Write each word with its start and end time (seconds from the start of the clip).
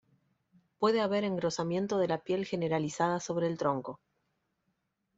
Puede 0.79 0.99
haber 0.99 1.23
engrosamiento 1.23 1.99
de 1.99 2.07
la 2.07 2.17
piel 2.23 2.47
generalizada 2.47 3.19
sobre 3.19 3.45
el 3.45 3.59
tronco. 3.59 3.99